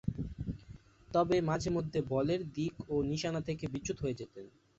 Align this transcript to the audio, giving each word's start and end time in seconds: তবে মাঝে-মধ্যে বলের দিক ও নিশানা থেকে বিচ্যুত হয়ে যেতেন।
তবে 1.11 1.35
মাঝে-মধ্যে 1.41 1.99
বলের 2.09 2.41
দিক 2.51 2.75
ও 2.89 3.03
নিশানা 3.03 3.41
থেকে 3.41 3.65
বিচ্যুত 3.67 3.97
হয়ে 4.01 4.19
যেতেন। 4.21 4.45